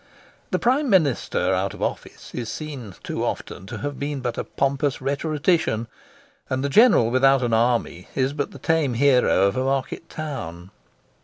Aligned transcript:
The 0.49 0.57
Prime 0.57 0.89
Minister 0.89 1.53
out 1.53 1.75
of 1.75 1.81
office 1.83 2.33
is 2.33 2.49
seen, 2.49 2.95
too 3.03 3.23
often, 3.23 3.67
to 3.67 3.77
have 3.85 3.99
been 3.99 4.19
but 4.21 4.35
a 4.35 4.43
pompous 4.43 4.99
rhetorician, 4.99 5.87
and 6.49 6.63
the 6.63 6.69
General 6.69 7.11
without 7.11 7.43
an 7.43 7.53
army 7.53 8.07
is 8.15 8.33
but 8.33 8.49
the 8.49 8.57
tame 8.57 8.95
hero 8.95 9.43
of 9.43 9.55
a 9.55 9.63
market 9.63 10.09
town. 10.09 10.71